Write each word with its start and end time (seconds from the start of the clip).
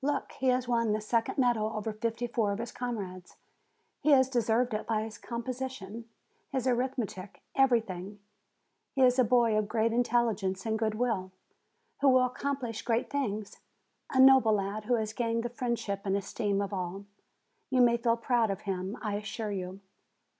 Look: 0.00 0.30
he 0.38 0.46
has 0.46 0.68
won 0.68 0.92
the 0.92 1.00
second 1.00 1.38
medal 1.38 1.72
over 1.74 1.92
fifty 1.92 2.28
four 2.28 2.52
of 2.52 2.60
his 2.60 2.70
comrades. 2.70 3.34
He 3.98 4.10
has 4.12 4.28
deserved 4.28 4.74
it 4.74 4.86
by 4.86 5.02
his 5.02 5.18
composi 5.18 5.68
tion, 5.72 6.08
his 6.52 6.68
arithmetic, 6.68 7.42
everything. 7.56 8.20
He 8.94 9.02
is 9.02 9.18
a 9.18 9.24
boy 9.24 9.58
of 9.58 9.66
great 9.66 9.86
n8 9.86 9.86
FEBRUARY 9.86 9.96
intelligence 9.98 10.66
and 10.66 10.78
good 10.78 10.94
will, 10.94 11.32
who 12.00 12.10
will 12.10 12.26
accomplish 12.26 12.82
great 12.82 13.10
things; 13.10 13.58
a 14.12 14.20
noble 14.20 14.52
lad, 14.52 14.84
who 14.84 14.94
has 14.94 15.12
gained 15.12 15.42
the 15.42 15.48
friendship 15.50 16.02
and 16.04 16.16
esteem 16.16 16.60
of 16.60 16.72
all. 16.72 17.04
You 17.68 17.80
may 17.80 17.96
feel 17.96 18.16
proud 18.16 18.52
of 18.52 18.60
him, 18.60 18.96
I 19.02 19.16
assure 19.16 19.50
you." 19.50 19.80